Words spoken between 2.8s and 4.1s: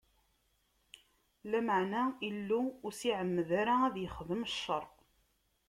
ur s-iɛemmed ara ad